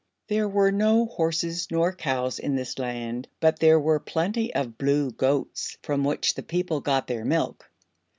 There 0.29 0.47
were 0.49 0.71
no 0.71 1.05
horses 1.05 1.67
nor 1.69 1.93
cows 1.93 2.39
in 2.39 2.55
this 2.55 2.79
land, 2.79 3.27
but 3.39 3.59
there 3.59 3.79
were 3.79 3.99
plenty 3.99 4.51
of 4.51 4.79
blue 4.79 5.11
goats, 5.11 5.77
from 5.83 6.03
which 6.03 6.33
the 6.33 6.41
people 6.41 6.81
got 6.81 7.05
their 7.05 7.23
milk. 7.23 7.69